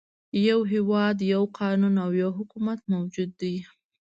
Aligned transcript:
يو 0.47 0.59
هېواد، 0.73 1.17
یو 1.33 1.43
قانون 1.59 1.95
او 2.03 2.11
یو 2.21 2.29
حکومت 2.39 2.79
موجود 2.93 3.29
دی. 3.41 3.55